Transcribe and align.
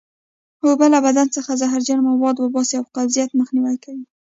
اوبه 0.65 0.85
له 0.93 0.99
بدن 1.05 1.27
څخه 1.35 1.51
زهرجن 1.61 1.99
مواد 2.07 2.37
وباسي 2.39 2.75
او 2.77 2.85
قبضیت 2.95 3.29
مخنیوی 3.39 3.77
کوي 3.83 4.03